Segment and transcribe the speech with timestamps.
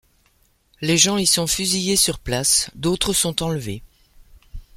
[0.81, 3.83] Les gens y sont fusillés sur place, d’autres sont enlevés.